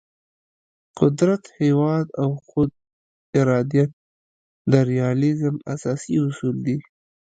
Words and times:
قدرت، 0.99 1.43
هیواد 1.61 2.05
او 2.21 2.29
خود 2.47 2.69
ارادیت 3.39 3.91
د 4.71 4.73
ریالیزم 4.89 5.55
اساسي 5.73 6.15
اصول 6.27 6.55
دي. 6.65 6.77